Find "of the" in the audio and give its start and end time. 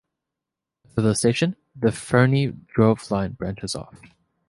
0.97-1.13